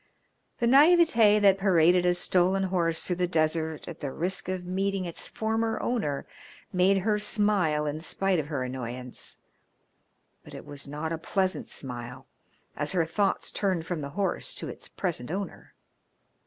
The 0.57 0.65
naivete 0.65 1.37
that 1.37 1.59
paraded 1.59 2.07
a 2.07 2.15
stolen 2.15 2.63
horse 2.63 3.05
through 3.05 3.17
the 3.17 3.27
desert 3.27 3.87
at 3.87 3.99
the 3.99 4.11
risk 4.11 4.49
of 4.49 4.65
meeting 4.65 5.05
its 5.05 5.27
former 5.27 5.79
owner 5.79 6.25
made 6.73 6.97
her 6.97 7.19
smile 7.19 7.85
in 7.85 7.99
spite 7.99 8.39
of 8.39 8.47
her 8.47 8.63
annoyance, 8.63 9.37
but 10.43 10.55
it 10.55 10.65
was 10.65 10.87
not 10.87 11.13
a 11.13 11.19
pleasant 11.19 11.67
smile, 11.67 12.25
as 12.75 12.93
her 12.93 13.05
thoughts 13.05 13.51
turned 13.51 13.85
from 13.85 14.01
the 14.01 14.09
horse 14.17 14.55
to 14.55 14.67
its 14.69 14.89
present 14.89 15.29
owner. 15.29 15.75